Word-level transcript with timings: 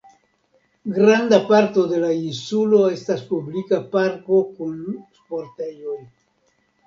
Granda 0.93 1.37
parto 1.49 1.81
de 1.91 1.99
la 2.03 2.07
insulo 2.29 2.79
estas 2.95 3.21
publika 3.33 3.79
parko 3.93 4.39
kun 4.57 4.75
sportejoj. 5.21 5.99